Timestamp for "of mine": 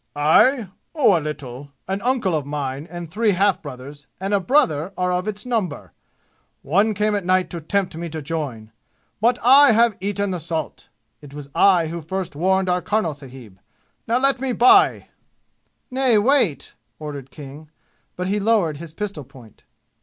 2.35-2.87